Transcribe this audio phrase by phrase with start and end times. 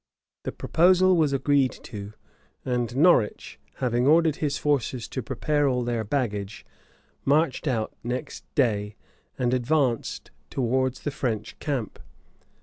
[0.45, 2.13] The proposal was agreed to;
[2.65, 6.65] and Norwich, having ordered his forces to prepare all their baggage,
[7.23, 8.95] marched out next day,
[9.37, 11.99] and advanced towards the French camp.